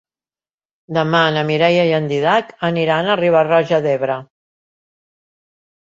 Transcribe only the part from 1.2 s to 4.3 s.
na Mireia i en Dídac aniran a Riba-roja d'Ebre.